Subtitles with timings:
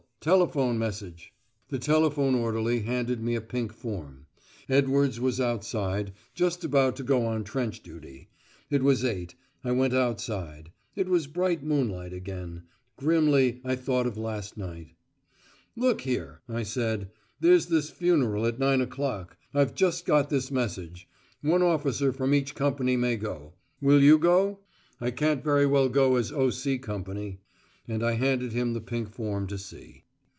[0.23, 1.33] Telephone message."
[1.69, 4.27] The telephone orderly handed me a pink form.
[4.69, 8.29] Edwards was outside, just about to go on trench duty.
[8.69, 9.33] It was eight.
[9.63, 10.71] I went outside.
[10.95, 12.61] It was bright moonlight again.
[12.97, 14.93] Grimly, I thought of last night.
[15.75, 17.09] "Look here," I said.
[17.39, 19.37] "There's this funeral at nine o'clock.
[19.55, 21.09] I've just got this message.
[21.41, 23.55] One officer from each company may go.
[23.81, 24.59] Will you go?
[24.99, 26.77] I can't very well go as O.C.
[26.77, 27.39] Company."
[27.87, 30.03] And I handed him the pink form to see.